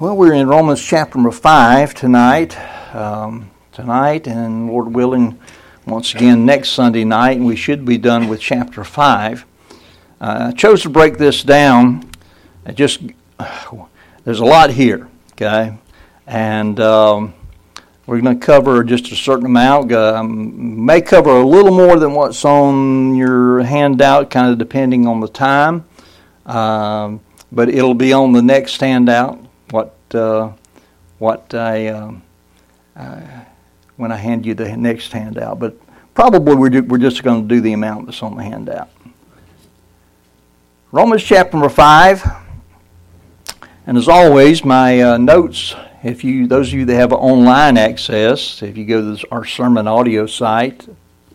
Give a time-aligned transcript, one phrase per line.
[0.00, 2.58] Well, we're in Romans chapter number 5 tonight.
[2.92, 5.38] Um, tonight, and Lord willing,
[5.86, 9.46] once again next Sunday night, and we should be done with chapter 5.
[10.20, 12.10] Uh, I chose to break this down.
[12.66, 13.02] I just
[14.24, 15.78] There's a lot here, okay?
[16.26, 17.32] And um,
[18.06, 19.92] we're going to cover just a certain amount.
[19.92, 25.20] Um, may cover a little more than what's on your handout, kind of depending on
[25.20, 25.84] the time.
[26.46, 27.20] Um,
[27.52, 30.52] but it'll be on the next handout what uh,
[31.18, 32.22] what I um,
[32.96, 33.20] uh,
[33.96, 35.58] when I hand you the next handout.
[35.58, 35.76] But
[36.14, 38.90] probably we're, we're just going to do the amount that's on the handout.
[40.92, 42.24] Romans chapter number five,
[43.86, 45.74] and as always, my uh, notes.
[46.02, 49.46] If you those of you that have online access, if you go to this, our
[49.46, 50.86] sermon audio site,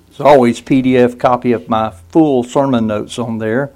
[0.07, 3.71] it's always PDF copy of my full sermon notes on there.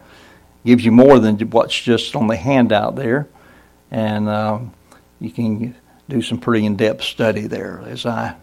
[0.63, 3.27] Gives you more than what's just on the handout there
[3.93, 4.73] and um,
[5.21, 5.75] you can
[6.09, 8.35] do some pretty in-depth study there as I,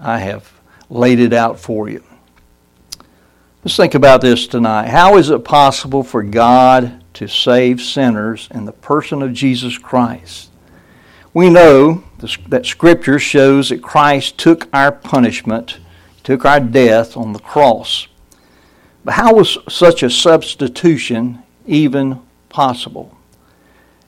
[0.00, 0.50] I have
[0.88, 2.02] laid it out for you.
[3.64, 4.88] Let's think about this tonight.
[4.88, 10.50] How is it possible for God to save sinners in the person of Jesus Christ?
[11.34, 12.04] We know
[12.48, 15.78] that Scripture shows that Christ took our punishment,
[16.22, 18.06] took our death on the cross.
[19.04, 23.16] But how was such a substitution even possible?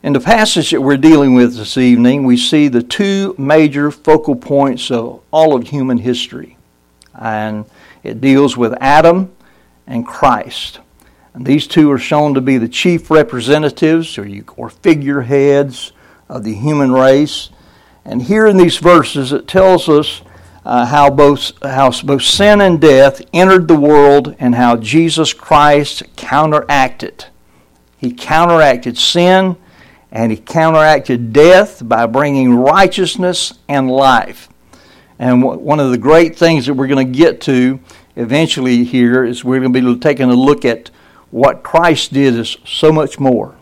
[0.05, 4.37] In the passage that we're dealing with this evening, we see the two major focal
[4.37, 6.59] points of all of human history.
[7.19, 7.65] And
[8.03, 9.35] it deals with Adam
[9.87, 10.81] and Christ.
[11.33, 15.93] And these two are shown to be the chief representatives or, you, or figureheads
[16.29, 17.49] of the human race.
[18.05, 20.21] And here in these verses, it tells us
[20.67, 26.03] uh, how, both, how both sin and death entered the world and how Jesus Christ
[26.15, 27.25] counteracted.
[27.97, 29.57] He counteracted sin
[30.15, 34.49] and he counteracted death by bringing righteousness and life.
[35.19, 37.81] And one of the great things that we're going to get to
[38.17, 40.91] eventually here is we're going to be taking a look at
[41.31, 43.57] what Christ did is so much more.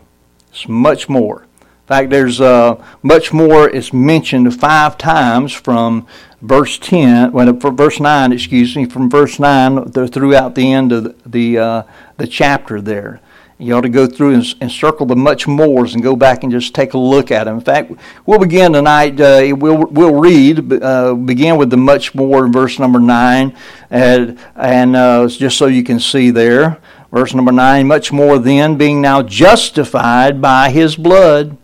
[0.51, 1.41] It's much more.
[1.61, 3.67] In fact, there's uh, much more.
[3.69, 6.07] It's mentioned five times from
[6.41, 11.03] verse ten, well, from verse nine, excuse me, from verse nine throughout the end of
[11.03, 11.83] the the, uh,
[12.17, 13.19] the chapter there.
[13.63, 16.51] You ought to go through and, and, circle the much mores and go back and
[16.51, 17.55] just take a look at them.
[17.55, 17.93] In fact,
[18.25, 19.19] we'll begin tonight.
[19.21, 23.55] Uh, we'll we'll read uh, begin with the much more in verse number nine,
[23.89, 26.77] and and uh, just so you can see there,
[27.09, 27.87] verse number nine.
[27.87, 31.55] Much more then, being now justified by His blood,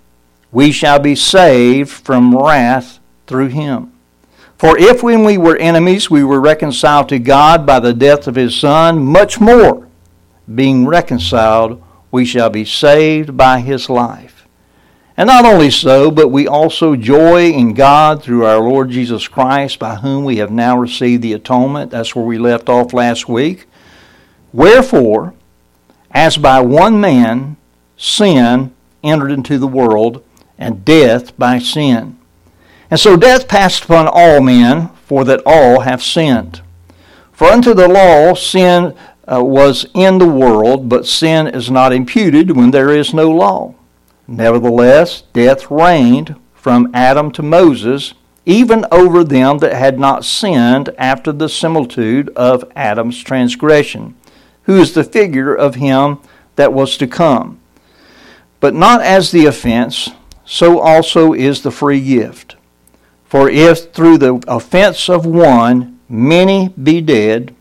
[0.53, 3.91] we shall be saved from wrath through Him.
[4.57, 8.35] For if when we were enemies we were reconciled to God by the death of
[8.35, 9.87] His Son, much more
[10.53, 14.47] being reconciled, we shall be saved by his life.
[15.17, 19.77] And not only so, but we also joy in God through our Lord Jesus Christ,
[19.77, 21.91] by whom we have now received the atonement.
[21.91, 23.65] That's where we left off last week.
[24.53, 25.33] Wherefore,
[26.11, 27.57] as by one man
[27.97, 30.23] sin entered into the world,
[30.57, 32.17] and death by sin.
[32.91, 36.61] And so death passed upon all men, for that all have sinned.
[37.31, 38.95] For unto the law sin
[39.31, 43.73] uh, was in the world, but sin is not imputed when there is no law.
[44.27, 48.13] Nevertheless, death reigned from Adam to Moses,
[48.45, 54.15] even over them that had not sinned after the similitude of Adam's transgression,
[54.63, 56.19] who is the figure of him
[56.55, 57.59] that was to come.
[58.59, 60.09] But not as the offense,
[60.45, 62.55] so also is the free gift.
[63.25, 67.55] For if through the offense of one many be dead,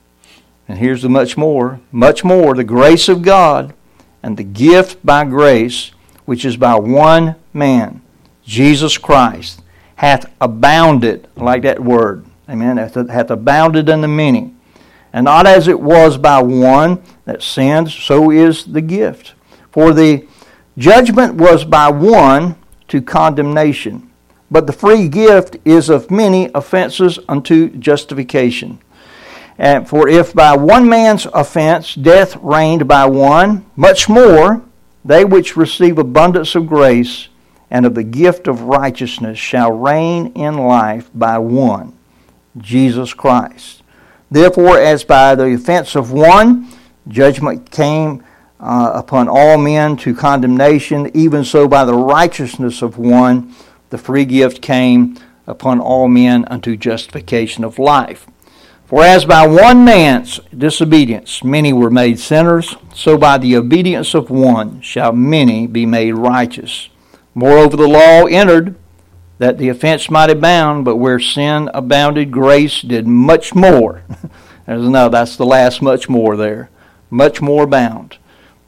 [0.68, 3.74] and here's the much more, much more, the grace of God
[4.22, 5.92] and the gift by grace,
[6.26, 8.02] which is by one man,
[8.44, 9.62] Jesus Christ,
[9.96, 14.54] hath abounded, like that word, amen, hath abounded in the many.
[15.12, 19.34] And not as it was by one that sinned, so is the gift.
[19.72, 20.28] For the
[20.76, 22.56] judgment was by one
[22.88, 24.10] to condemnation,
[24.50, 28.80] but the free gift is of many offenses unto justification.
[29.58, 34.62] And for if by one man's offense death reigned by one, much more
[35.04, 37.28] they which receive abundance of grace
[37.70, 41.96] and of the gift of righteousness shall reign in life by one,
[42.56, 43.82] Jesus Christ.
[44.30, 46.68] Therefore, as by the offense of one
[47.08, 48.22] judgment came
[48.60, 53.54] uh, upon all men to condemnation, even so by the righteousness of one
[53.90, 55.16] the free gift came
[55.46, 58.26] upon all men unto justification of life.
[58.88, 64.30] For as by one man's disobedience many were made sinners, so by the obedience of
[64.30, 66.88] one shall many be made righteous.
[67.34, 68.76] Moreover, the law entered
[69.36, 74.04] that the offense might abound, but where sin abounded, grace did much more.
[74.66, 76.70] There's no, that's the last much more there.
[77.10, 78.16] Much more abound.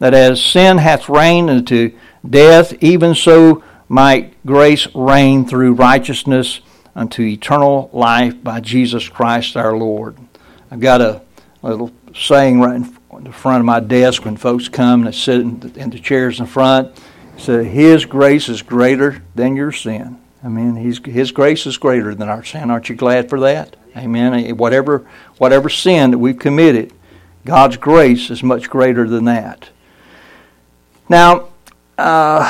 [0.01, 1.97] That as sin hath reigned unto
[2.29, 6.61] death, even so might grace reign through righteousness
[7.01, 10.19] unto eternal life by Jesus Christ our Lord.
[10.71, 11.23] I've got a
[11.63, 15.61] little saying right in the front of my desk when folks come and sit in
[15.61, 16.95] the, in the chairs in front.
[17.39, 20.21] So His grace is greater than your sin.
[20.45, 22.71] I mean, His His grace is greater than our sin.
[22.71, 23.77] Aren't you glad for that?
[23.97, 24.55] Amen.
[24.59, 25.09] Whatever
[25.39, 26.93] whatever sin that we've committed,
[27.47, 29.71] God's grace is much greater than that.
[31.09, 31.49] Now,
[31.97, 32.45] uh,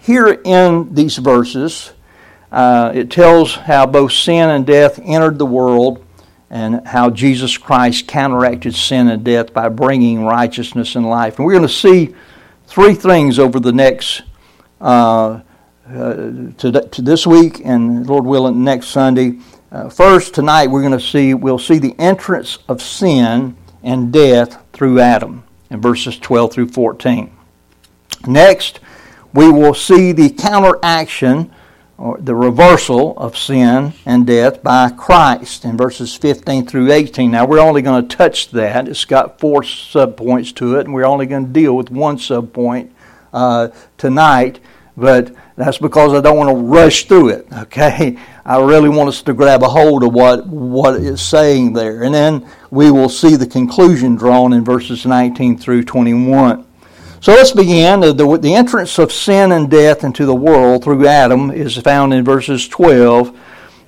[0.00, 1.92] here in these verses,
[2.56, 6.02] uh, it tells how both sin and death entered the world
[6.48, 11.36] and how Jesus Christ counteracted sin and death by bringing righteousness and life.
[11.36, 12.14] And we're going to see
[12.66, 14.22] three things over the next
[14.80, 15.40] uh,
[15.86, 16.14] uh,
[16.56, 19.38] to, to, this week and Lord willing next Sunday.
[19.70, 24.64] Uh, first, tonight we're going to see we'll see the entrance of sin and death
[24.72, 27.30] through Adam in verses 12 through 14.
[28.26, 28.80] Next,
[29.34, 31.52] we will see the counteraction
[31.98, 37.30] or the reversal of sin and death by Christ in verses 15 through 18.
[37.30, 38.86] Now, we're only going to touch that.
[38.86, 42.90] It's got four subpoints to it, and we're only going to deal with one subpoint
[43.32, 44.60] uh, tonight,
[44.96, 48.18] but that's because I don't want to rush through it, okay?
[48.44, 52.04] I really want us to grab a hold of what, what it's saying there.
[52.04, 56.64] And then we will see the conclusion drawn in verses 19 through 21.
[57.20, 58.00] So let's begin.
[58.00, 62.24] The, the, entrance of sin and death into the world through Adam is found in
[62.24, 63.36] verses 12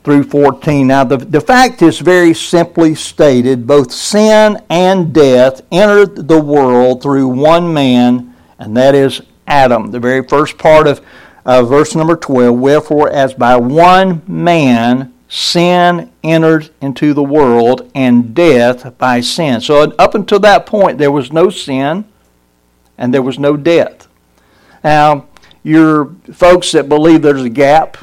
[0.02, 0.86] through 14.
[0.86, 7.02] Now, the, the fact is very simply stated both sin and death entered the world
[7.02, 9.90] through one man, and that is Adam.
[9.90, 11.04] The very first part of
[11.44, 18.34] uh, verse number 12 Wherefore, as by one man sin entered into the world, and
[18.34, 19.60] death by sin.
[19.60, 22.06] So, up until that point, there was no sin
[22.98, 24.08] and there was no death.
[24.84, 25.28] Now,
[25.62, 27.96] your folks that believe there's a gap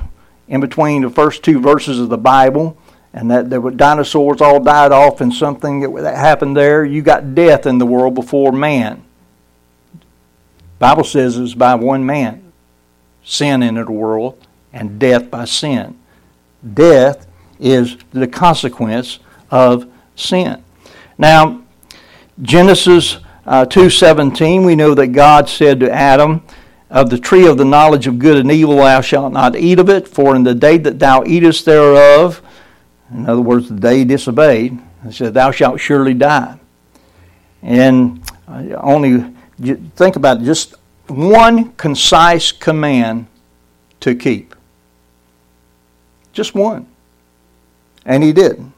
[0.48, 2.78] in between the first two verses of the Bible
[3.14, 7.66] and that the dinosaurs all died off and something that happened there, you got death
[7.66, 9.04] in the world before man.
[10.80, 12.52] Bible says it's by one man
[13.24, 15.98] sin entered the world and death by sin.
[16.74, 17.26] Death
[17.60, 19.20] is the consequence
[19.50, 20.64] of sin.
[21.18, 21.64] Now,
[22.42, 26.44] Genesis uh, 2.17, we know that God said to Adam,
[26.90, 29.90] Of the tree of the knowledge of good and evil thou shalt not eat of
[29.90, 32.42] it, for in the day that thou eatest thereof,
[33.12, 36.60] in other words, the day disobeyed, he said, Thou shalt surely die.
[37.62, 39.34] And uh, only
[39.96, 40.76] think about it, just
[41.08, 43.28] one concise command
[44.00, 44.56] to keep.
[46.34, 46.88] Just one.
[48.06, 48.72] And he did.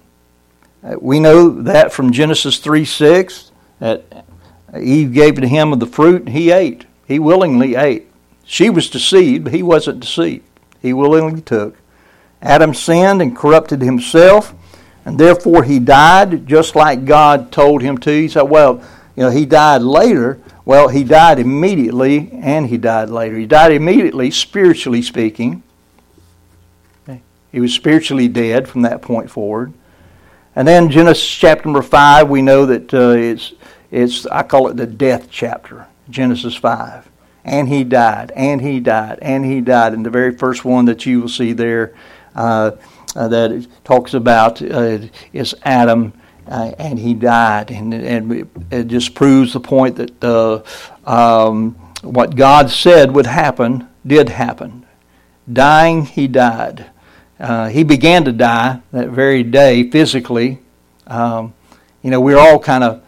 [0.84, 4.26] Uh, we know that from Genesis 3 6, that
[4.80, 6.86] Eve gave to him of the fruit, and he ate.
[7.08, 8.08] He willingly ate.
[8.44, 10.46] She was deceived, but he wasn't deceived.
[10.82, 11.78] He willingly took.
[12.42, 14.54] Adam sinned and corrupted himself,
[15.06, 18.12] and therefore he died just like God told him to.
[18.12, 18.84] He said, Well,
[19.16, 20.40] you know, he died later.
[20.66, 23.38] Well, he died immediately, and he died later.
[23.38, 25.64] He died immediately, spiritually speaking.
[27.52, 29.74] He was spiritually dead from that point forward.
[30.56, 33.54] And then Genesis chapter number 5, we know that uh, it's
[33.92, 37.10] it's I call it the death chapter, Genesis 5.
[37.44, 39.94] And he died, and he died, and he died.
[39.94, 41.96] And the very first one that you will see there
[42.36, 42.72] uh,
[43.16, 45.00] uh, that talks about uh,
[45.32, 46.12] is Adam,
[46.46, 47.72] uh, and he died.
[47.72, 50.66] And, and it just proves the point that
[51.06, 54.86] um, what God said would happen did happen.
[55.52, 56.88] Dying, he died.
[57.40, 60.60] Uh, he began to die that very day physically.
[61.06, 61.54] Um,
[62.02, 63.04] you know, we're all kind of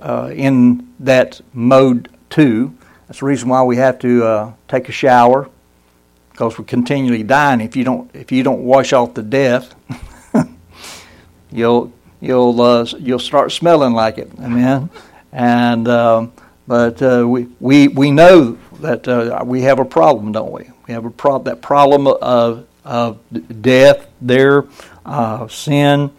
[0.00, 2.76] uh, in that mode too.
[3.06, 5.48] That's the reason why we have to uh, take a shower
[6.30, 7.60] because we're continually dying.
[7.60, 9.74] If you don't, if you don't wash off the death,
[11.50, 14.30] you'll you'll uh, you'll start smelling like it.
[14.40, 14.88] Amen.
[15.32, 16.32] And um,
[16.66, 20.70] but uh, we we we know that uh, we have a problem, don't we?
[20.86, 21.44] We have a problem.
[21.44, 23.18] That problem of of
[23.60, 24.64] death, there,
[25.04, 26.10] uh, sin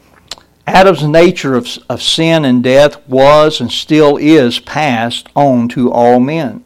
[0.67, 6.19] Adam's nature of, of sin and death was and still is passed on to all
[6.19, 6.63] men.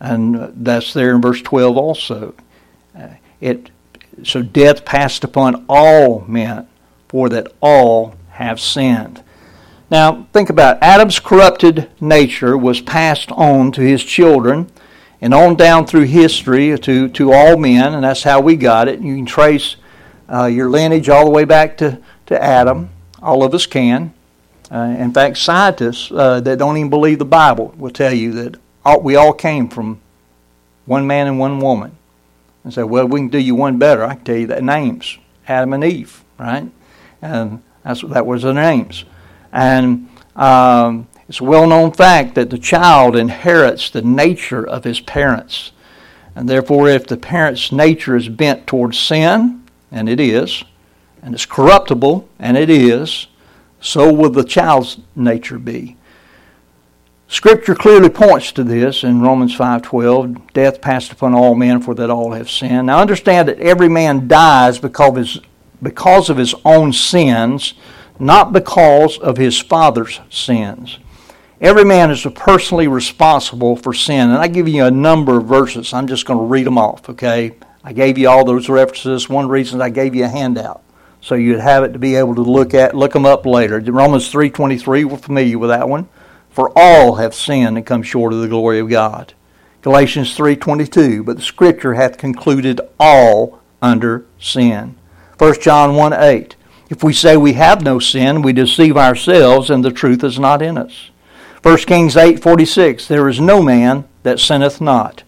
[0.00, 2.34] And that's there in verse 12 also.
[2.96, 3.08] Uh,
[3.40, 3.70] it,
[4.22, 6.66] so death passed upon all men,
[7.08, 9.22] for that all have sinned.
[9.90, 10.82] Now, think about it.
[10.82, 14.70] Adam's corrupted nature was passed on to his children,
[15.20, 19.00] and on down through history to, to all men, and that's how we got it.
[19.00, 19.76] You can trace
[20.32, 22.90] uh, your lineage all the way back to, to Adam.
[23.22, 24.14] All of us can.
[24.70, 28.60] Uh, in fact, scientists uh, that don't even believe the Bible will tell you that
[28.84, 30.00] all, we all came from
[30.84, 31.96] one man and one woman.
[32.64, 34.04] And say, well, we can do you one better.
[34.04, 36.70] I can tell you the names Adam and Eve, right?
[37.22, 39.04] And that's, that was their names.
[39.52, 45.00] And um, it's a well known fact that the child inherits the nature of his
[45.00, 45.72] parents.
[46.34, 50.62] And therefore, if the parent's nature is bent towards sin, and it is,
[51.22, 53.26] and it's corruptible, and it is,
[53.80, 55.96] so will the child's nature be.
[57.30, 62.08] Scripture clearly points to this in Romans 5:12, death passed upon all men for that
[62.08, 62.86] all have sinned.
[62.86, 65.40] Now understand that every man dies because of his,
[65.82, 67.74] because of his own sins,
[68.18, 70.98] not because of his father's sins.
[71.60, 74.30] Every man is personally responsible for sin.
[74.30, 75.92] And I give you a number of verses.
[75.92, 77.56] I'm just going to read them off, okay?
[77.82, 79.28] I gave you all those references.
[79.28, 80.82] One reason I gave you a handout.
[81.28, 83.78] So you'd have it to be able to look at, look them up later.
[83.80, 86.08] Romans 3.23, we're familiar with that one.
[86.48, 89.34] For all have sinned and come short of the glory of God.
[89.82, 94.96] Galatians 3.22, but the Scripture hath concluded all under sin.
[95.36, 96.54] 1 John 1.8,
[96.88, 100.62] if we say we have no sin, we deceive ourselves and the truth is not
[100.62, 101.10] in us.
[101.60, 105.24] 1 Kings 8:46 There is no man that sinneth not.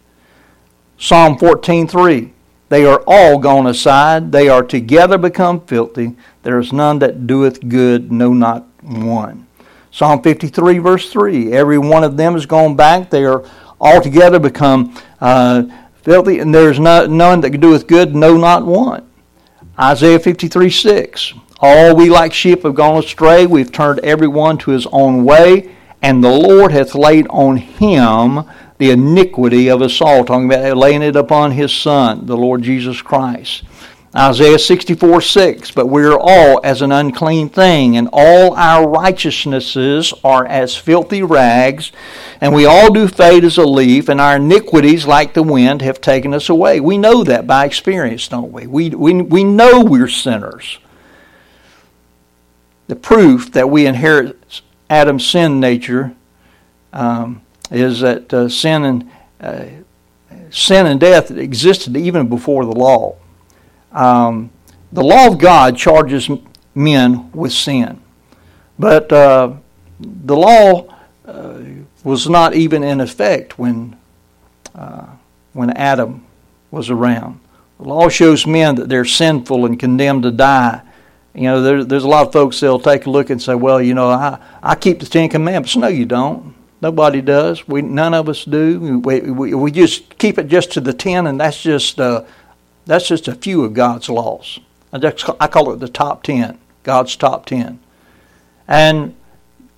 [0.97, 2.31] Psalm 14:3
[2.71, 6.17] They are all gone aside, they are together become filthy.
[6.45, 9.49] There is none that doeth good, no not one.
[9.91, 13.45] Psalm 53 verse 3 Every one of them is gone back, they are
[13.81, 15.65] altogether become uh,
[15.97, 19.05] filthy, and there is none that doeth good, no not one.
[19.79, 24.71] Isaiah 53 6 All we like sheep have gone astray, we've turned every one to
[24.71, 28.45] his own way and the Lord hath laid on him
[28.81, 33.03] the iniquity of us all, talking about laying it upon his Son, the Lord Jesus
[33.03, 33.63] Christ.
[34.17, 40.15] Isaiah 64 6, but we are all as an unclean thing, and all our righteousnesses
[40.25, 41.93] are as filthy rags,
[42.41, 46.01] and we all do fade as a leaf, and our iniquities, like the wind, have
[46.01, 46.81] taken us away.
[46.81, 48.67] We know that by experience, don't we?
[48.67, 50.79] We, we, we know we're sinners.
[52.87, 56.15] The proof that we inherit Adam's sin nature
[56.95, 59.11] um, is that uh, sin and
[59.41, 59.65] uh,
[60.51, 63.17] sin and death existed even before the law.
[63.93, 64.51] Um,
[64.93, 66.29] the law of God charges
[66.75, 68.01] men with sin,
[68.79, 69.55] but uh,
[70.01, 71.61] the law uh,
[72.03, 73.97] was not even in effect when
[74.75, 75.07] uh,
[75.53, 76.25] when Adam
[76.71, 77.41] was around.
[77.79, 80.83] The law shows men that they're sinful and condemned to die
[81.35, 83.81] you know, there, there's a lot of folks that'll take a look and say, well,
[83.81, 85.77] you know, I, I keep the Ten Commandments.
[85.77, 86.55] No, you don't.
[86.83, 87.69] Nobody does.
[87.69, 89.01] We none of us do.
[89.01, 92.25] We, we, we just keep it just to the ten, and that's just uh,
[92.87, 94.59] that's just a few of God's laws.
[94.93, 97.79] I, just, I call it the top ten, God's top ten,
[98.67, 99.15] and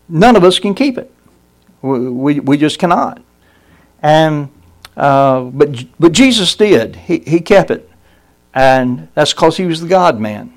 [0.08, 1.12] none of us can keep it.
[1.82, 3.20] We we, we just cannot.
[4.00, 4.50] And
[4.96, 6.94] uh, but but Jesus did.
[6.94, 7.90] He he kept it,
[8.54, 10.56] and that's because he was the God man.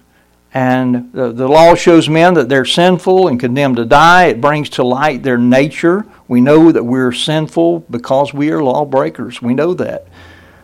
[0.56, 4.28] And the, the law shows men that they're sinful and condemned to die.
[4.28, 6.06] It brings to light their nature.
[6.30, 9.42] We know that we're sinful because we are lawbreakers.
[9.42, 10.08] We know that.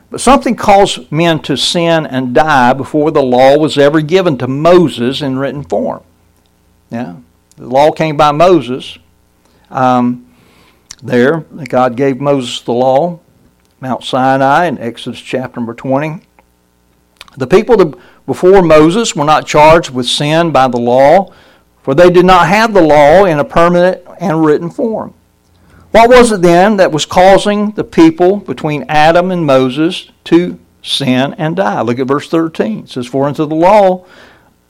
[0.10, 4.48] But something caused men to sin and die before the law was ever given to
[4.48, 6.04] Moses in written form.
[6.90, 7.18] Yeah,
[7.58, 8.98] the law came by Moses.
[9.70, 10.34] Um,
[11.04, 13.20] there, God gave Moses the law,
[13.82, 16.22] Mount Sinai in Exodus chapter number 20.
[17.36, 17.76] The people
[18.32, 21.34] before Moses were not charged with sin by the law,
[21.84, 25.14] for they did not have the law in a permanent and written form.
[25.92, 31.36] What was it then that was causing the people between Adam and Moses to sin
[31.38, 31.82] and die?
[31.82, 32.84] Look at verse 13.
[32.84, 34.06] It says, For unto the law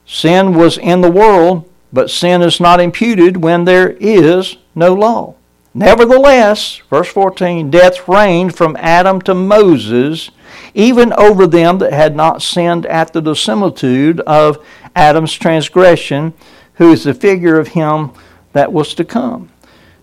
[0.07, 5.35] sin was in the world, but sin is not imputed when there is no law.
[5.73, 10.31] Nevertheless, verse 14, death reigned from Adam to Moses,
[10.73, 16.33] even over them that had not sinned after the similitude of Adam's transgression,
[16.73, 18.11] who is the figure of him
[18.51, 19.49] that was to come.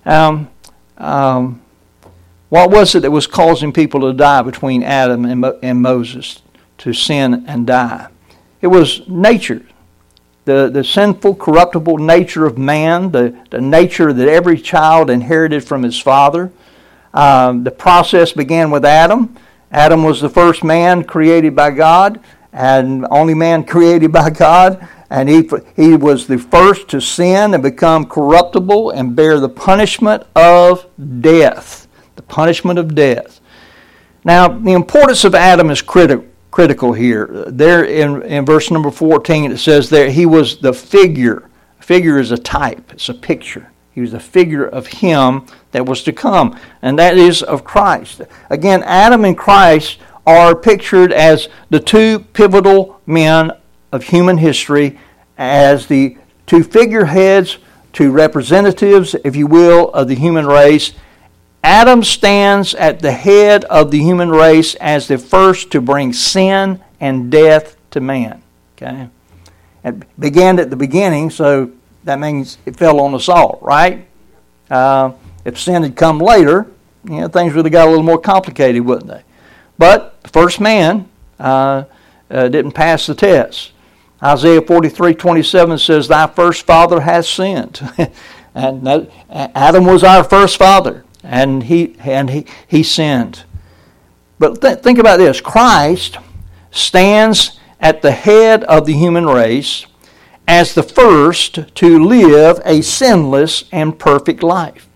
[0.06, 0.48] Um,
[0.96, 1.60] um,
[2.48, 6.40] what was it that was causing people to die between Adam and, Mo- and Moses,
[6.78, 8.08] to sin and die?
[8.62, 9.66] It was nature
[10.48, 15.82] the, the sinful, corruptible nature of man, the, the nature that every child inherited from
[15.82, 16.50] his father.
[17.12, 19.36] Um, the process began with Adam.
[19.70, 24.88] Adam was the first man created by God, and only man created by God.
[25.10, 30.22] And he, he was the first to sin and become corruptible and bear the punishment
[30.34, 30.86] of
[31.20, 31.88] death.
[32.16, 33.40] The punishment of death.
[34.24, 37.44] Now, the importance of Adam is critical critical here.
[37.46, 41.48] There in, in verse number 14, it says there he was the figure.
[41.80, 43.70] Figure is a type, it's a picture.
[43.92, 48.22] He was the figure of him that was to come, and that is of Christ.
[48.48, 53.50] Again, Adam and Christ are pictured as the two pivotal men
[53.90, 54.98] of human history,
[55.36, 57.58] as the two figureheads,
[57.92, 60.92] two representatives, if you will, of the human race.
[61.62, 66.82] Adam stands at the head of the human race as the first to bring sin
[67.00, 68.42] and death to man.
[68.76, 69.08] Okay?
[69.84, 71.72] It began at the beginning, so
[72.04, 74.06] that means it fell on us all, right?
[74.70, 75.12] Uh,
[75.44, 76.66] if sin had come later,
[77.04, 79.22] you know, things would have got a little more complicated, wouldn't they?
[79.78, 81.84] But the first man uh,
[82.30, 83.72] uh, didn't pass the test.
[84.22, 87.80] Isaiah 43 27 says, Thy first father has sinned.
[88.54, 93.44] and that, Adam was our first father, and he, and he, he sinned.
[94.38, 96.18] But th- think about this Christ
[96.70, 99.87] stands at the head of the human race
[100.46, 104.88] as the first to live a sinless and perfect life.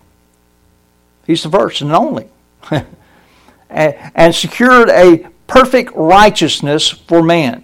[1.25, 2.27] He's the first and only.
[3.69, 7.63] and secured a perfect righteousness for man.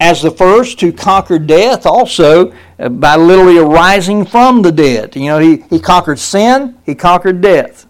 [0.00, 5.14] As the first to conquer death, also uh, by literally arising from the dead.
[5.16, 7.86] You know, he, he conquered sin, he conquered death.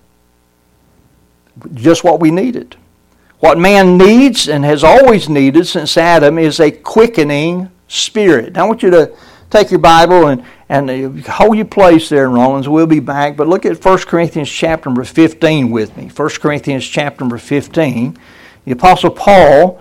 [1.72, 2.76] Just what we needed.
[3.40, 8.54] What man needs and has always needed since Adam is a quickening spirit.
[8.54, 9.14] Now, I want you to
[9.50, 12.68] take your Bible and, and hold your place there in Romans.
[12.68, 13.36] We'll be back.
[13.36, 16.08] But look at 1 Corinthians chapter number 15 with me.
[16.08, 18.18] 1 Corinthians chapter number 15.
[18.64, 19.80] The Apostle Paul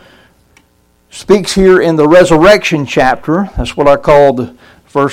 [1.14, 3.50] speaks here in the resurrection chapter.
[3.56, 4.58] That's what I called
[4.92, 5.10] 1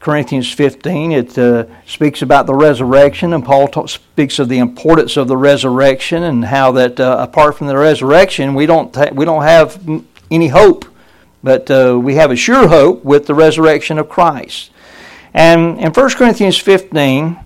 [0.00, 1.12] Corinthians 15.
[1.12, 6.24] It uh, speaks about the resurrection, and Paul speaks of the importance of the resurrection
[6.24, 9.80] and how that uh, apart from the resurrection, we don't, ta- we don't have
[10.30, 10.84] any hope
[11.44, 14.70] but uh, we have a sure hope with the resurrection of Christ.
[15.34, 17.38] And in 1 Corinthians 15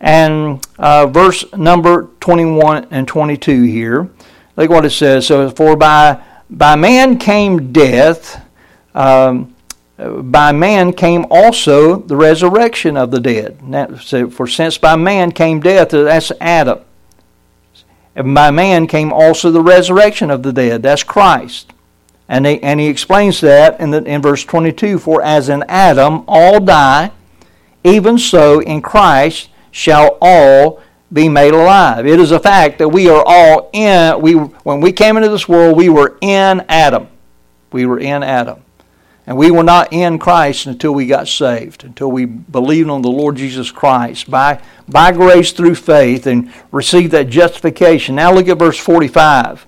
[0.00, 4.08] and uh, verse number 21 and 22 here,
[4.56, 5.26] look what it says.
[5.26, 8.44] So, for by, by man came death,
[8.94, 9.54] um,
[9.96, 13.58] by man came also the resurrection of the dead.
[13.70, 16.80] That, for since by man came death, that's Adam.
[18.14, 20.82] And by man came also the resurrection of the dead.
[20.82, 21.72] That's Christ.
[22.28, 26.24] And he, and he explains that in, the, in verse 22 For as in Adam
[26.28, 27.10] all die,
[27.82, 30.82] even so in Christ shall all
[31.12, 32.06] be made alive.
[32.06, 35.48] It is a fact that we are all in, we, when we came into this
[35.48, 37.08] world, we were in Adam.
[37.70, 38.62] We were in Adam.
[39.26, 43.10] And we were not in Christ until we got saved, until we believed on the
[43.10, 48.16] Lord Jesus Christ by, by grace through faith and received that justification.
[48.16, 49.66] Now look at verse 45.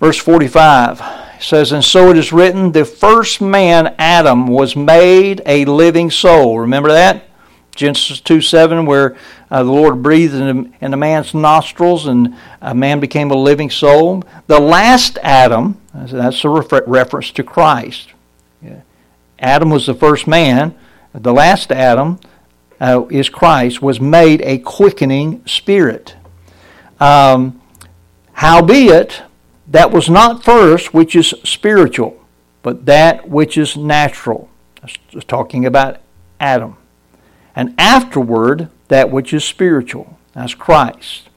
[0.00, 1.00] Verse 45
[1.40, 6.58] says, And so it is written, the first man, Adam, was made a living soul.
[6.58, 7.24] Remember that?
[7.74, 9.16] Genesis 2 7, where
[9.50, 13.70] uh, the Lord breathed in, in a man's nostrils and a man became a living
[13.70, 14.22] soul.
[14.46, 18.12] The last Adam, that's a refer- reference to Christ.
[18.60, 18.80] Yeah.
[19.38, 20.74] Adam was the first man.
[21.14, 22.20] The last Adam
[22.80, 26.14] uh, is Christ, was made a quickening spirit.
[27.00, 27.60] Um,
[28.34, 29.22] howbeit,
[29.68, 32.22] that was not first which is spiritual,
[32.62, 34.48] but that which is natural.
[34.80, 36.00] That's talking about
[36.38, 36.76] Adam.
[37.54, 40.18] And afterward, that which is spiritual.
[40.34, 41.28] That's Christ.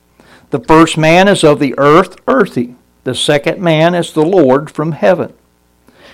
[0.52, 2.76] The first man is of the earth, earthy.
[3.04, 5.34] The second man is the Lord from heaven.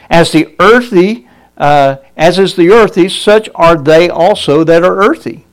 [0.09, 5.45] As the earthy, uh, as is the earthy, such are they also that are earthy.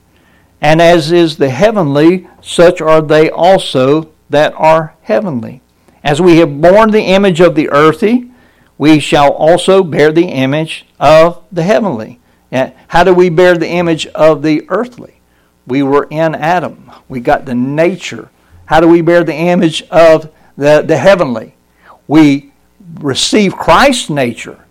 [0.61, 5.63] And as is the heavenly, such are they also that are heavenly.
[6.03, 8.31] As we have borne the image of the earthy,
[8.77, 12.21] we shall also bear the image of the heavenly.
[12.51, 15.21] How do we bear the image of the earthly?
[15.67, 16.91] We were in Adam.
[17.09, 18.31] We got the nature.
[18.67, 21.55] How do we bear the image of the, the heavenly?
[22.07, 22.53] We
[23.01, 24.65] receive Christ's nature.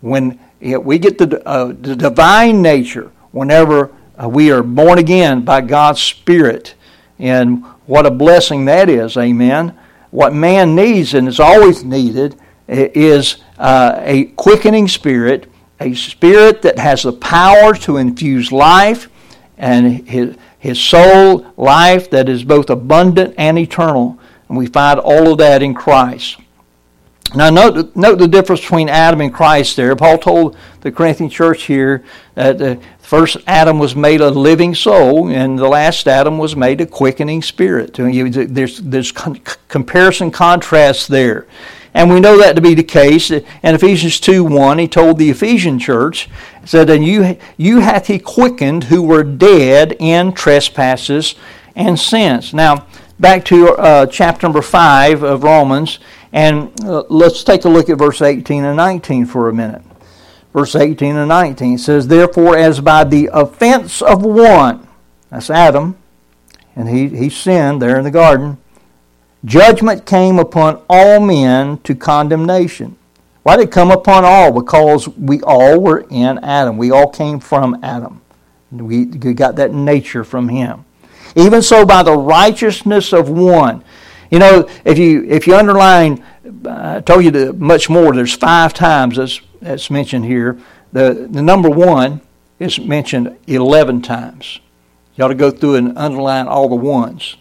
[0.00, 5.60] When we get the, uh, the divine nature, whenever uh, we are born again by
[5.60, 6.74] God's Spirit.
[7.18, 9.76] And what a blessing that is, amen
[10.10, 12.36] what man needs and is always needed
[12.68, 19.08] is uh, a quickening spirit, a spirit that has the power to infuse life
[19.56, 24.18] and his, his soul life that is both abundant and eternal.
[24.48, 26.38] And we find all of that in Christ.
[27.34, 29.94] Now, note, note the difference between Adam and Christ there.
[29.94, 35.28] Paul told the Corinthian church here that the first Adam was made a living soul,
[35.28, 37.94] and the last Adam was made a quickening spirit.
[37.94, 41.46] There's, there's comparison contrast there.
[41.92, 43.30] And we know that to be the case.
[43.30, 46.28] In Ephesians 2 1, he told the Ephesian church,
[46.64, 51.34] said, And you, you hath he quickened who were dead in trespasses
[51.74, 52.54] and sins.
[52.54, 52.86] Now,
[53.18, 55.98] back to uh, chapter number 5 of Romans.
[56.32, 59.82] And uh, let's take a look at verse 18 and 19 for a minute.
[60.52, 64.86] Verse 18 and 19 says, Therefore, as by the offense of one,
[65.30, 65.96] that's Adam,
[66.74, 68.58] and he, he sinned there in the garden,
[69.44, 72.96] judgment came upon all men to condemnation.
[73.42, 74.52] Why did it come upon all?
[74.52, 76.76] Because we all were in Adam.
[76.76, 78.20] We all came from Adam.
[78.70, 80.84] We got that nature from him.
[81.34, 83.82] Even so, by the righteousness of one,
[84.30, 86.24] you know, if you if you underline,
[86.68, 88.12] I told you much more.
[88.12, 90.58] There's five times that's that's mentioned here.
[90.92, 92.20] The the number one
[92.58, 94.60] is mentioned eleven times.
[95.16, 97.36] You ought to go through and underline all the ones.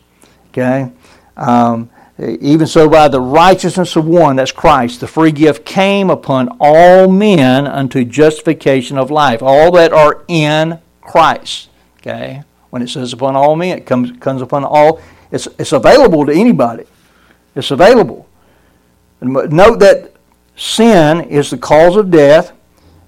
[0.49, 0.91] Okay.
[1.39, 6.49] Um, even so, by the righteousness of one, that's Christ, the free gift came upon
[6.59, 9.41] all men unto justification of life.
[9.41, 11.69] All that are in Christ.
[11.97, 12.43] Okay.
[12.69, 16.33] When it says upon all men, it comes comes upon all it's, it's available to
[16.33, 16.85] anybody.
[17.55, 18.27] It's available.
[19.21, 20.13] Note that
[20.55, 22.51] sin is the cause of death,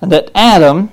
[0.01, 0.91] and that Adam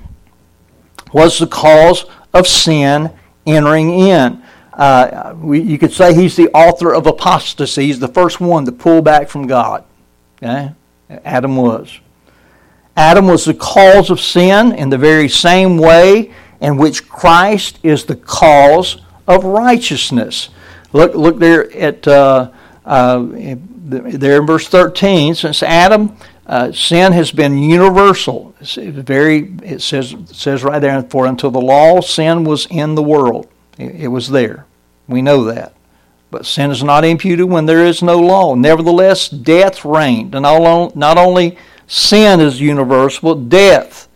[1.13, 3.11] was the cause of sin
[3.45, 4.43] entering in.
[4.79, 7.87] Uh, we, you could say he's the author of apostasy.
[7.87, 9.83] He's the first one to pull back from God.
[10.37, 10.71] Okay?
[11.25, 11.99] Adam was.
[12.95, 18.05] Adam was the cause of sin in the very same way in which Christ is
[18.05, 20.47] the cause of righteousness.
[20.93, 22.49] Look, look there at uh,
[22.85, 25.35] uh, there in verse 13.
[25.35, 26.15] Since Adam,
[26.47, 28.55] uh, sin has been universal.
[28.61, 29.55] It's very.
[29.61, 31.03] It says says right there.
[31.03, 33.49] For until the law, sin was in the world.
[33.77, 34.65] It, it was there.
[35.09, 35.73] We know that.
[36.31, 38.53] But sin is not imputed when there is no law.
[38.53, 40.35] Nevertheless, death reigned.
[40.35, 44.07] And not only sin is universal, but death.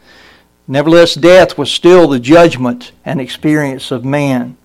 [0.67, 4.55] Nevertheless, death was still the judgment and experience of man.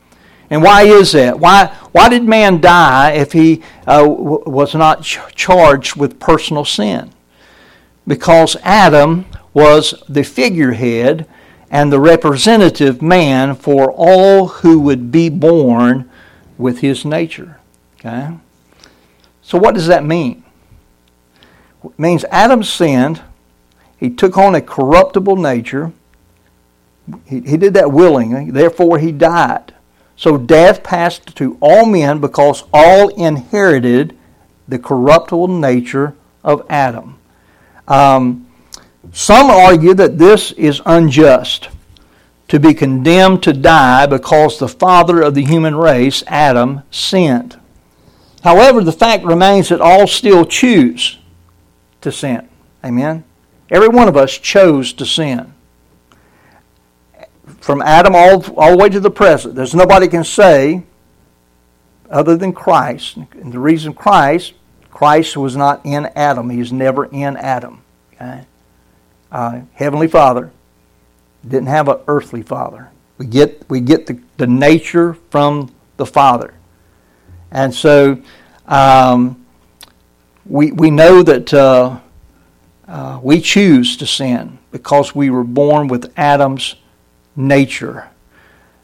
[0.51, 1.41] And why is that?
[1.41, 6.65] Why, why did man die if he uh, w- was not ch- charged with personal
[6.65, 7.11] sin?
[8.07, 11.27] Because Adam was the figurehead
[11.71, 16.08] and the representative man for all who would be born
[16.59, 17.59] with his nature.
[17.99, 18.37] Okay?
[19.41, 20.45] So, what does that mean?
[21.85, 23.23] It means Adam sinned,
[23.97, 25.93] he took on a corruptible nature,
[27.25, 29.73] he, he did that willingly, therefore, he died.
[30.19, 34.19] So death passed to all men because all inherited
[34.67, 37.21] the corruptible nature of Adam.
[37.87, 38.49] Um,
[39.13, 41.69] some argue that this is unjust
[42.49, 47.59] to be condemned to die because the father of the human race, Adam, sinned.
[48.43, 51.19] However, the fact remains that all still choose
[52.01, 52.49] to sin.
[52.85, 53.25] Amen?
[53.71, 55.53] Every one of us chose to sin
[57.61, 59.55] from Adam all, all the way to the present.
[59.55, 60.85] There's nobody can say
[62.09, 63.17] other than Christ.
[63.17, 64.55] And the reason Christ,
[64.91, 66.49] Christ was not in Adam.
[66.49, 67.83] He's never in Adam.
[68.15, 68.47] Okay?
[69.31, 70.51] Uh, Heavenly Father
[71.47, 72.91] didn't have an earthly father.
[73.19, 76.55] We get, we get the, the nature from the Father.
[77.51, 78.21] And so
[78.67, 79.45] um,
[80.47, 81.99] we, we know that uh,
[82.87, 86.77] uh, we choose to sin because we were born with Adam's
[87.35, 88.09] nature.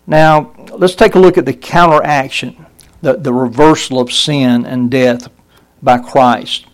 [0.07, 2.67] Now, let's take a look at the counteraction,
[3.01, 5.29] the, the reversal of sin and death
[5.83, 6.67] by Christ.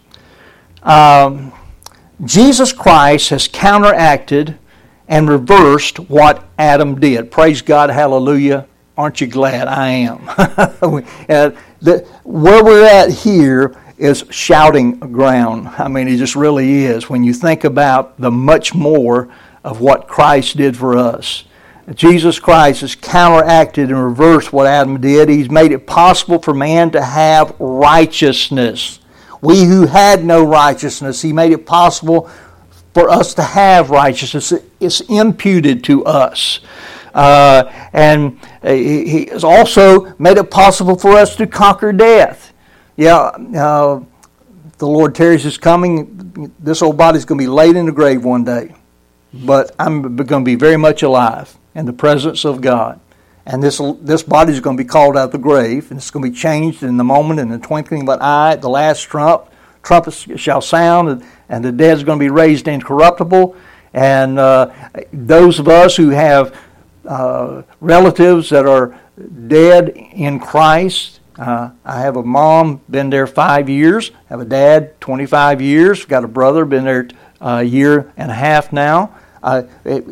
[0.83, 1.53] Um,
[2.25, 4.59] Jesus Christ has counteracted
[5.11, 7.31] and reversed what Adam did.
[7.31, 8.66] Praise God, hallelujah.
[8.96, 9.66] Aren't you glad?
[9.66, 10.25] I am.
[11.81, 15.66] the, where we're at here is shouting ground.
[15.66, 19.29] I mean, it just really is when you think about the much more
[19.64, 21.44] of what Christ did for us.
[21.94, 25.29] Jesus Christ has counteracted and reversed what Adam did.
[25.29, 29.01] He's made it possible for man to have righteousness.
[29.42, 32.31] We who had no righteousness, He made it possible
[32.94, 34.53] for us to have righteousness.
[34.81, 36.61] It's imputed to us.
[37.14, 42.53] Uh, and He has also made it possible for us to conquer death.
[42.96, 44.05] Yeah, uh,
[44.79, 46.53] the Lord tarries is coming.
[46.59, 48.74] This old body's going to be laid in the grave one day.
[49.33, 53.00] But I'm going to be very much alive in the presence of God.
[53.46, 56.11] And this, this body is going to be called out of the grave, and it's
[56.11, 58.68] going to be changed in the moment, in the twinkling of an eye, at the
[58.68, 59.49] last trump.
[59.83, 63.57] Trumpets shall sound, and, and the dead is going to be raised incorruptible.
[63.93, 64.71] And uh,
[65.12, 66.57] those of us who have
[67.07, 68.99] uh, relatives that are
[69.49, 74.11] dead in Christ, uh, I have a mom, been there five years.
[74.29, 76.05] Have a dad, 25 years.
[76.05, 77.09] Got a brother, been there
[77.40, 79.14] a year and a half now.
[79.43, 79.62] Uh,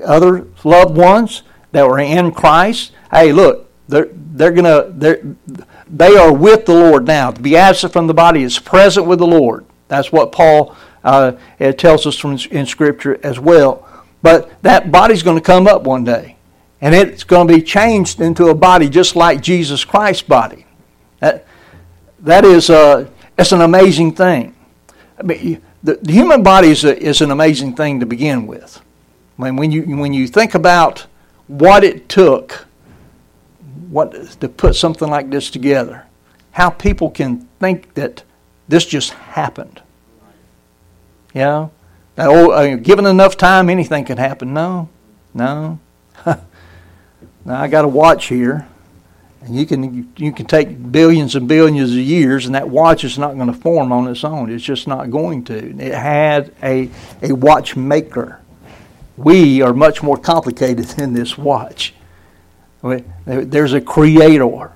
[0.05, 2.93] other loved ones that were in Christ.
[3.11, 5.23] Hey, look, they're they're gonna they're
[5.91, 7.31] they are with the Lord now.
[7.31, 9.65] To be absent from the body is present with the Lord.
[9.89, 11.33] That's what Paul uh,
[11.79, 13.87] tells us from in Scripture as well.
[14.23, 16.37] But that body's going to come up one day,
[16.81, 20.67] and it's going to be changed into a body just like Jesus Christ's body.
[21.21, 21.47] That
[22.21, 24.55] that is uh, it's an amazing thing.
[25.19, 28.81] I mean, the, the human body is, a, is an amazing thing to begin with.
[29.37, 31.07] When when you when you think about
[31.47, 32.68] what it took
[33.91, 36.07] what to put something like this together.
[36.53, 38.23] How people can think that
[38.69, 39.81] this just happened.
[41.35, 41.71] You know,
[42.17, 44.53] that, oh, uh, given enough time, anything can happen.
[44.53, 44.89] No,
[45.35, 45.79] no.
[46.27, 46.37] now
[47.47, 48.67] I got a watch here,
[49.43, 53.19] and you can you can take billions and billions of years, and that watch is
[53.19, 54.51] not going to form on its own.
[54.51, 55.55] It's just not going to.
[55.55, 56.91] It had a
[57.23, 58.41] a watchmaker.
[59.17, 61.95] We are much more complicated than this watch.
[62.83, 64.73] There's a creator.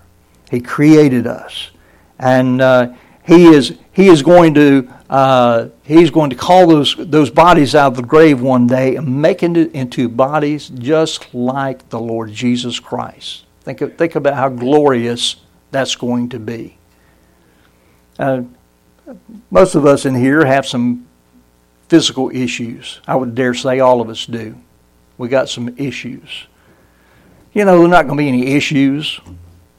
[0.51, 1.71] He created us.
[2.19, 7.31] And uh, he is he is going to uh, he's going to call those those
[7.31, 12.01] bodies out of the grave one day and make it into bodies just like the
[12.01, 13.45] Lord Jesus Christ.
[13.63, 15.37] Think of, think about how glorious
[15.71, 16.77] that's going to be.
[18.19, 18.43] Uh,
[19.51, 21.07] most of us in here have some
[21.89, 23.01] physical issues.
[23.07, 24.57] I would dare say all of us do.
[25.19, 26.47] We got some issues.
[27.55, 29.21] You know, there's not going to be any issues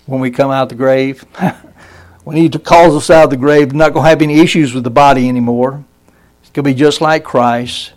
[0.05, 1.21] when we come out the grave.
[2.23, 4.75] when He calls us out of the grave, we're not going to have any issues
[4.75, 5.83] with the body anymore.
[6.41, 7.93] It's going to be just like Christ.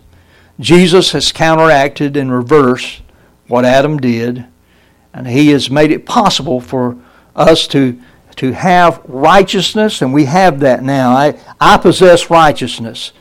[0.59, 3.03] Jesus has counteracted and reversed
[3.47, 4.47] what Adam did,
[5.13, 6.97] and He has made it possible for
[7.35, 8.01] us to
[8.37, 11.11] to have righteousness, and we have that now.
[11.11, 13.11] I, I possess righteousness.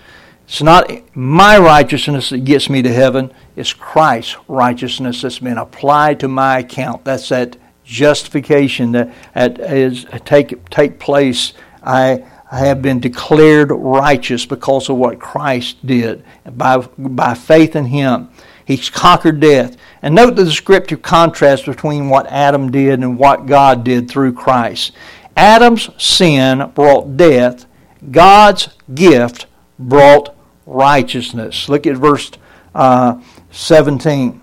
[0.46, 6.20] It's not my righteousness that gets me to heaven, it's Christ's righteousness that's been applied
[6.20, 7.04] to my account.
[7.04, 11.54] That's that justification that, that is take take place.
[11.82, 18.28] I, have been declared righteous because of what Christ did by by faith in Him.
[18.64, 19.76] He's conquered death.
[20.02, 24.92] And note the descriptive contrast between what Adam did and what God did through Christ.
[25.36, 27.66] Adam's sin brought death.
[28.10, 29.46] God's gift
[29.78, 31.68] brought righteousness.
[31.68, 32.30] Look at verse
[32.74, 33.20] uh,
[33.56, 34.40] 17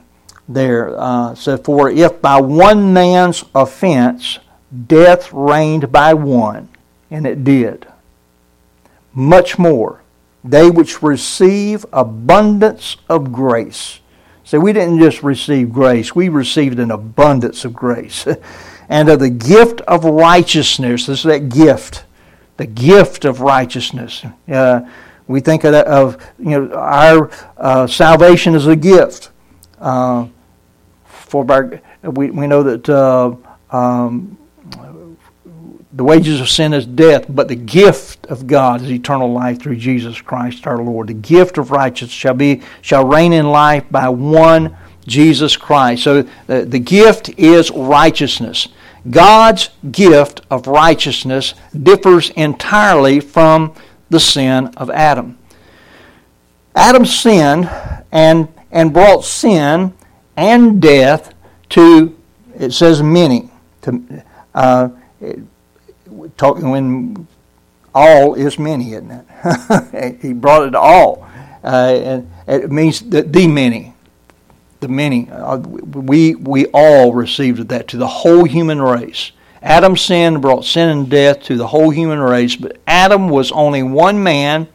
[0.47, 0.99] there.
[0.99, 4.39] Uh, for if by one man's offense
[4.87, 6.69] death reigned by one,
[7.11, 7.87] and it did,
[9.13, 10.01] much more,
[10.43, 13.99] they which receive abundance of grace.
[14.43, 18.27] So, we didn't just receive grace, we received an abundance of grace.
[18.89, 21.05] and of the gift of righteousness.
[21.05, 22.03] This is that gift,
[22.57, 24.23] the gift of righteousness.
[24.47, 24.81] Uh,
[25.33, 29.31] we think of, of you know our uh, salvation as a gift.
[29.79, 30.27] Uh,
[31.05, 33.35] for our, we we know that uh,
[33.75, 34.37] um,
[35.91, 39.77] the wages of sin is death, but the gift of God is eternal life through
[39.77, 41.07] Jesus Christ our Lord.
[41.07, 46.03] The gift of righteousness shall be shall reign in life by one Jesus Christ.
[46.03, 48.67] So the, uh, the gift is righteousness.
[49.09, 53.73] God's gift of righteousness differs entirely from
[54.13, 55.37] the sin of Adam.
[56.75, 57.69] Adam sinned
[58.11, 59.93] and, and brought sin
[60.37, 61.33] and death
[61.69, 62.15] to,
[62.57, 63.49] it says many.
[63.81, 64.23] To,
[64.53, 64.89] uh,
[66.37, 67.27] talking when
[67.93, 70.17] all is many, isn't it?
[70.21, 71.27] he brought it to all.
[71.63, 73.93] Uh, and it means the, the many.
[74.79, 75.29] The many.
[75.31, 79.31] Uh, we, we all received that to the whole human race.
[79.63, 83.81] Adam's sin brought sin and death to the whole human race, but Adam was only
[83.81, 84.67] one man.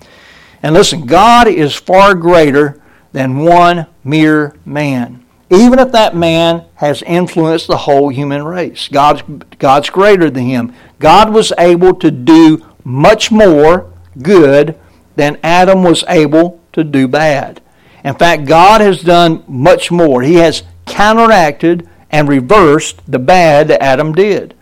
[0.63, 2.81] And listen, God is far greater
[3.13, 5.25] than one mere man.
[5.51, 9.23] Even if that man has influenced the whole human race, God's,
[9.59, 10.75] God's greater than him.
[10.99, 14.79] God was able to do much more good
[15.17, 17.61] than Adam was able to do bad.
[18.05, 20.23] In fact, God has done much more.
[20.23, 24.55] He has counteracted and reversed the bad that Adam did.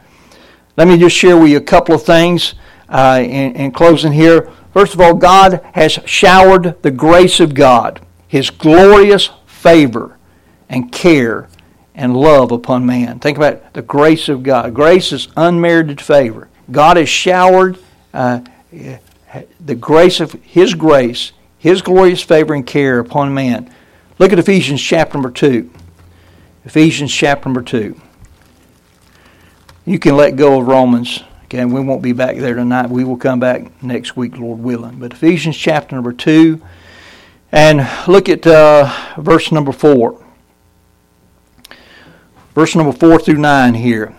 [0.77, 2.55] Let me just share with you a couple of things
[2.89, 4.51] uh, in, in closing here.
[4.75, 10.19] First of all, God has showered the grace of God, His glorious favor
[10.69, 11.49] and care
[11.95, 13.21] and love upon man.
[13.21, 14.75] Think about the grace of God.
[14.75, 16.49] Grace is unmerited favor.
[16.71, 17.79] God has showered,
[18.12, 23.73] uh, the grace of His grace, His glorious favor and care upon man.
[24.19, 25.71] Look at Ephesians chapter number 2.
[26.67, 27.99] Ephesians chapter number 2.
[29.87, 31.22] You can let go of Romans.
[31.44, 32.90] Okay, we won't be back there tonight.
[32.90, 34.99] We will come back next week, Lord willing.
[34.99, 36.61] But Ephesians chapter number 2,
[37.53, 40.20] and look at uh, verse number 4.
[42.53, 44.12] Verse number 4 through 9 here.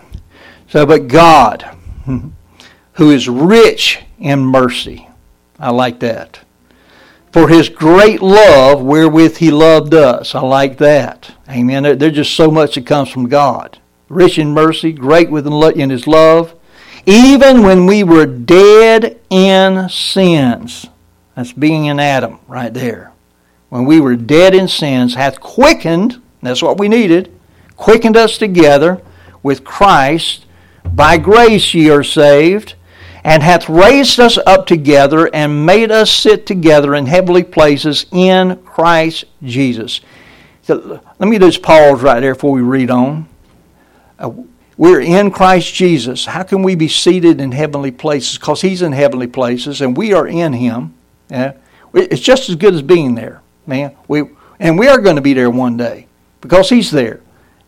[0.68, 1.68] So, but God,
[2.94, 5.06] who is rich in mercy.
[5.58, 6.40] I like that.
[7.30, 10.34] For his great love wherewith he loved us.
[10.34, 11.34] I like that.
[11.46, 11.98] Amen.
[11.98, 13.78] There's just so much that comes from God.
[14.08, 16.54] Rich in mercy, great in his love.
[17.06, 20.86] Even when we were dead in sins.
[21.34, 23.12] That's being in Adam right there.
[23.68, 27.32] When we were dead in sins, hath quickened, that's what we needed,
[27.76, 29.00] quickened us together
[29.42, 30.46] with Christ.
[30.84, 32.74] By grace ye are saved
[33.24, 38.56] and hath raised us up together and made us sit together in heavenly places in
[38.64, 40.00] Christ Jesus.
[40.62, 43.28] So let me just pause right there before we read on.
[44.18, 44.32] Uh,
[44.76, 46.24] we're in Christ Jesus.
[46.24, 48.38] How can we be seated in heavenly places?
[48.38, 50.94] Because He's in heavenly places and we are in Him.
[51.30, 51.54] Yeah?
[51.94, 53.96] It's just as good as being there, man.
[54.06, 54.24] We,
[54.60, 56.06] and we are going to be there one day
[56.40, 57.20] because He's there.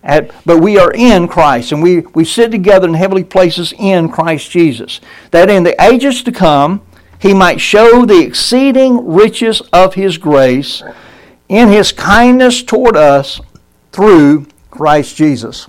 [0.02, 4.08] At, but we are in Christ, and we, we sit together in heavenly places in
[4.08, 4.98] Christ Jesus,
[5.30, 6.80] that in the ages to come
[7.18, 10.82] he might show the exceeding riches of his grace
[11.50, 13.42] in his kindness toward us
[13.92, 15.66] through Christ Jesus.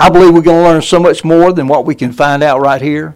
[0.00, 2.62] I believe we're going to learn so much more than what we can find out
[2.62, 3.14] right here.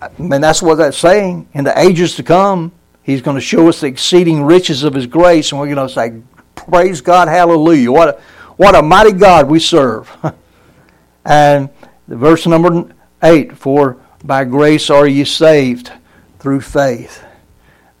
[0.00, 1.48] I mean, that's what that's saying.
[1.54, 2.70] In the ages to come,
[3.02, 5.92] he's going to show us the exceeding riches of his grace, and we're going to
[5.92, 6.22] say,
[6.54, 7.90] Praise God, hallelujah.
[7.90, 8.20] What a,
[8.56, 10.08] what a mighty God we serve.
[11.24, 11.68] and
[12.06, 15.90] the verse number 8 For by grace are ye saved
[16.38, 17.24] through faith.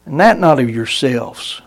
[0.06, 1.62] And that not of yourselves.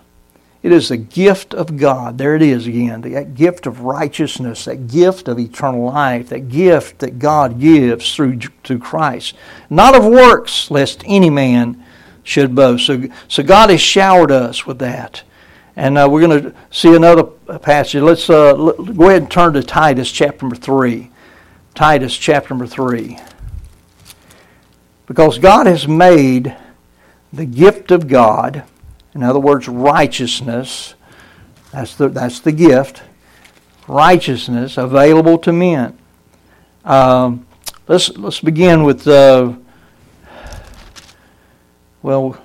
[0.66, 2.18] It is the gift of God.
[2.18, 3.02] There it is again.
[3.02, 8.40] That gift of righteousness, that gift of eternal life, that gift that God gives through,
[8.64, 9.36] through Christ.
[9.70, 11.86] Not of works, lest any man
[12.24, 12.88] should boast.
[12.88, 15.22] So, so God has showered us with that.
[15.76, 17.26] And uh, we're going to see another
[17.60, 18.02] passage.
[18.02, 21.12] Let's uh, go ahead and turn to Titus chapter number 3.
[21.76, 23.20] Titus chapter number 3.
[25.06, 26.58] Because God has made
[27.32, 28.64] the gift of God,
[29.16, 30.94] in other words, righteousness,
[31.72, 33.02] that's the, that's the gift,
[33.88, 35.98] righteousness available to men.
[36.84, 37.48] Um,
[37.88, 39.54] let's, let's begin with, uh,
[42.04, 42.38] well,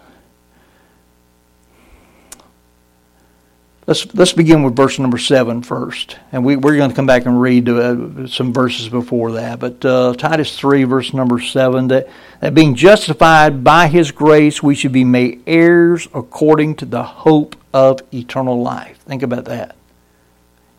[3.90, 6.16] Let's, let's begin with verse number seven first.
[6.31, 9.59] And we, we're going to come back and read uh, some verses before that.
[9.59, 14.76] But uh, Titus 3, verse number 7 that, that being justified by his grace, we
[14.76, 18.98] should be made heirs according to the hope of eternal life.
[18.98, 19.74] Think about that.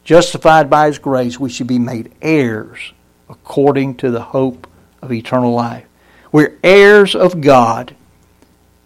[0.06, 2.94] Justified by his grace, we should be made heirs
[3.30, 4.68] according to the hope
[5.02, 5.84] of eternal life.
[6.32, 7.94] We're heirs of God,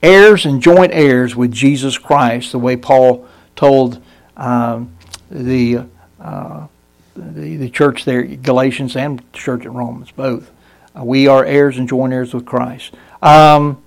[0.01, 4.01] heirs and joint heirs with Jesus Christ, the way Paul told
[4.38, 4.95] um,
[5.30, 5.86] the,
[6.19, 6.67] uh,
[7.15, 10.52] the, the church there, Galatians and church at Romans, both.
[10.98, 12.93] Uh, we are heirs and joint heirs with Christ.
[13.21, 13.82] Um,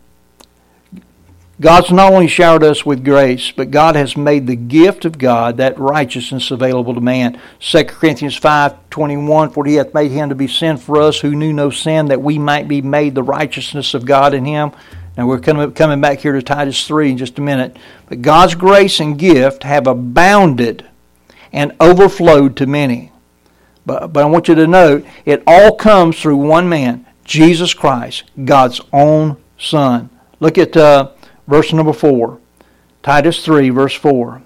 [1.61, 5.57] God's not only showered us with grace, but God has made the gift of God,
[5.57, 7.41] that righteousness, available to man.
[7.59, 11.35] 2 Corinthians 5 21, For he hath made him to be sin for us who
[11.35, 14.71] knew no sin, that we might be made the righteousness of God in him.
[15.19, 17.77] Now we're coming back here to Titus 3 in just a minute.
[18.09, 20.87] But God's grace and gift have abounded
[21.53, 23.11] and overflowed to many.
[23.85, 28.31] But, but I want you to note, it all comes through one man, Jesus Christ,
[28.45, 30.09] God's own Son.
[30.39, 31.11] Look at uh,
[31.49, 32.39] verse number 4.
[33.03, 34.43] Titus 3, verse 4.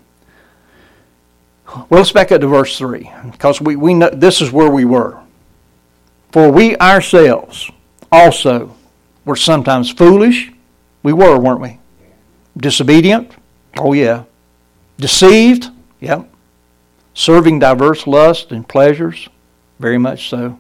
[1.67, 4.87] Well, let's back up to verse 3, because we, we know this is where we
[4.87, 5.21] were.
[6.31, 7.71] For we ourselves
[8.11, 8.75] also
[9.27, 10.52] were sometimes foolish,
[11.03, 11.79] we were, weren't we?
[12.57, 13.33] Disobedient?
[13.79, 14.25] Oh, yeah.
[14.99, 15.71] Deceived?
[16.01, 16.29] Yep.
[17.15, 19.29] Serving diverse lusts and pleasures?
[19.79, 20.59] Very much so.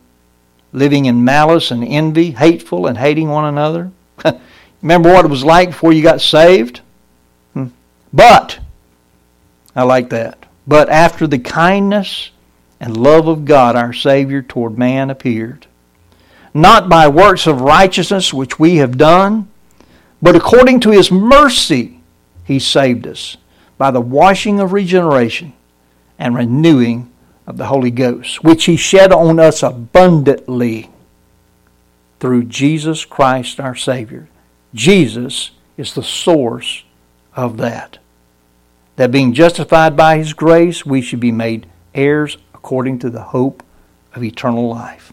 [0.72, 3.90] Living in malice and envy, hateful and hating one another?
[4.82, 6.80] Remember what it was like before you got saved?
[7.52, 7.66] Hmm.
[8.12, 8.58] But,
[9.76, 10.44] I like that.
[10.66, 12.30] But after the kindness
[12.80, 15.66] and love of God our Savior toward man appeared,
[16.54, 19.48] not by works of righteousness which we have done,
[20.22, 22.00] but according to his mercy,
[22.44, 23.36] he saved us
[23.76, 25.52] by the washing of regeneration
[26.18, 27.10] and renewing
[27.46, 30.88] of the Holy Ghost, which he shed on us abundantly
[32.22, 34.28] through Jesus Christ our Savior,
[34.72, 36.84] Jesus is the source
[37.34, 37.98] of that.
[38.94, 41.66] That being justified by His grace, we should be made
[41.96, 43.64] heirs according to the hope
[44.14, 45.12] of eternal life.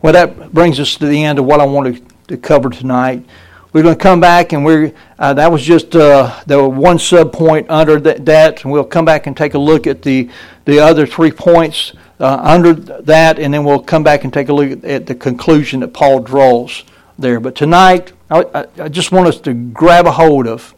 [0.00, 3.26] Well, that brings us to the end of what I wanted to cover tonight.
[3.72, 7.32] We're going to come back, and we're uh, that was just uh, the one sub
[7.32, 10.30] point under that, that, and we'll come back and take a look at the
[10.64, 14.52] the other three points uh, under that, and then we'll come back and take a
[14.54, 16.84] look at the conclusion that Paul draws
[17.18, 17.40] there.
[17.40, 20.74] But tonight, I, I just want us to grab a hold of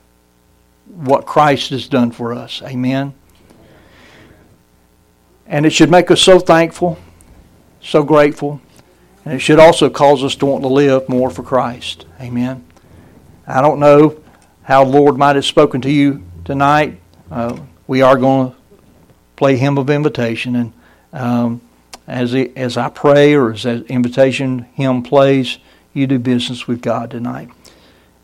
[0.92, 2.60] what Christ has done for us.
[2.62, 3.14] Amen.
[5.46, 6.98] And it should make us so thankful,
[7.80, 8.60] so grateful,
[9.24, 12.04] and it should also cause us to want to live more for Christ.
[12.20, 12.64] Amen.
[13.50, 14.20] I don't know
[14.62, 17.00] how the Lord might have spoken to you tonight.
[17.30, 18.56] Uh, we are going to
[19.34, 20.72] play hymn of invitation, and
[21.12, 21.60] um,
[22.06, 25.58] as it, as I pray or as that invitation hymn plays,
[25.92, 27.50] you do business with God tonight.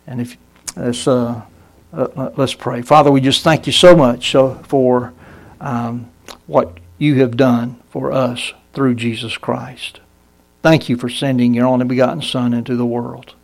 [0.07, 0.37] And if
[0.77, 1.43] let's uh,
[1.93, 5.13] uh, let's pray, Father, we just thank you so much for
[5.61, 6.09] um,
[6.47, 10.01] what you have done for us through Jesus Christ.
[10.63, 13.35] Thank you for sending your only begotten Son into the world.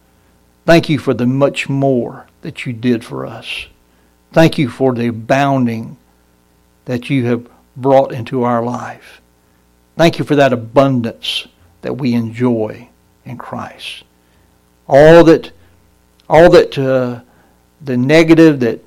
[0.64, 3.66] Thank you for the much more that you did for us.
[4.32, 5.96] Thank you for the abounding
[6.84, 9.20] that you have brought into our life.
[9.96, 11.46] Thank you for that abundance
[11.82, 12.88] that we enjoy
[13.24, 14.04] in Christ.
[14.88, 15.52] All that,
[16.28, 17.20] all that uh,
[17.80, 18.82] the negative that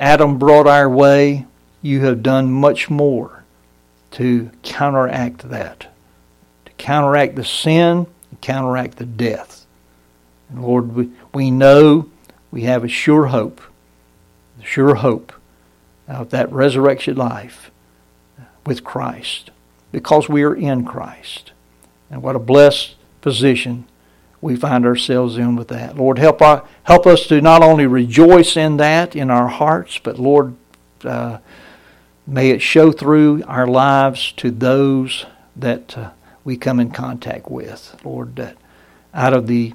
[0.00, 1.46] Adam brought our way,
[1.80, 3.44] you have done much more
[4.12, 5.86] to counteract that,
[6.64, 8.06] to counteract the sin,
[8.40, 9.61] counteract the death.
[10.60, 12.10] Lord, we, we know
[12.50, 13.60] we have a sure hope,
[14.60, 15.32] a sure hope
[16.08, 17.70] of that resurrection life
[18.66, 19.50] with Christ
[19.90, 21.52] because we are in Christ.
[22.10, 23.86] And what a blessed position
[24.40, 25.96] we find ourselves in with that.
[25.96, 30.18] Lord, help, our, help us to not only rejoice in that in our hearts, but
[30.18, 30.54] Lord,
[31.04, 31.38] uh,
[32.26, 36.10] may it show through our lives to those that uh,
[36.44, 37.96] we come in contact with.
[38.04, 38.56] Lord, that
[39.14, 39.74] out of the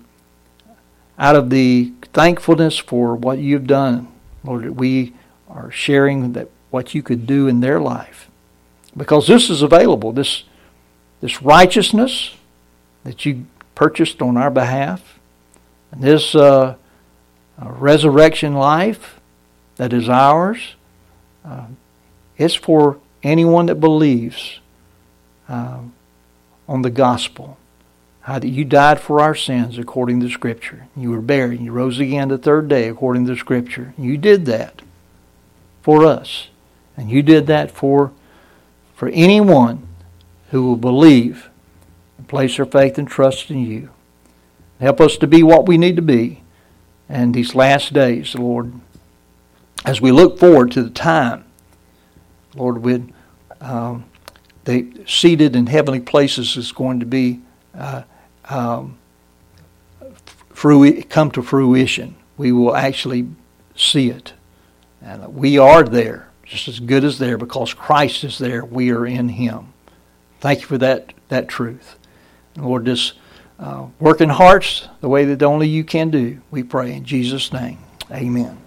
[1.17, 4.07] out of the thankfulness for what you've done,
[4.43, 5.13] Lord, that we
[5.49, 8.29] are sharing that what you could do in their life.
[8.95, 10.43] Because this is available, this
[11.21, 12.35] this righteousness
[13.03, 13.45] that you
[13.75, 15.19] purchased on our behalf.
[15.91, 16.75] And this uh,
[17.61, 19.19] uh, resurrection life
[19.77, 20.75] that is ours,
[21.45, 21.67] uh,
[22.37, 24.59] it's for anyone that believes
[25.47, 25.79] uh,
[26.67, 27.57] on the gospel.
[28.27, 30.87] How that you died for our sins according to Scripture.
[30.97, 33.93] You were buried and you rose again the third day according to Scripture.
[33.97, 34.81] You did that
[35.81, 36.49] for us.
[36.97, 38.11] And you did that for,
[38.93, 39.87] for anyone
[40.49, 41.47] who will believe
[42.17, 43.91] and place their faith and trust in you.
[44.81, 46.43] Help us to be what we need to be
[47.07, 48.73] in these last days, Lord.
[49.85, 51.45] As we look forward to the time,
[52.55, 53.09] Lord, with
[53.61, 54.03] um,
[54.65, 57.39] the seated in heavenly places is going to be
[57.73, 58.01] uh,
[58.49, 58.97] um,
[61.09, 62.15] come to fruition.
[62.37, 63.27] We will actually
[63.75, 64.33] see it.
[65.01, 68.65] And we are there, just as good as there, because Christ is there.
[68.65, 69.73] We are in Him.
[70.39, 71.97] Thank you for that, that truth.
[72.55, 73.13] Lord, just
[73.59, 76.41] uh, work in hearts the way that only you can do.
[76.51, 77.79] We pray in Jesus' name.
[78.11, 78.57] Amen.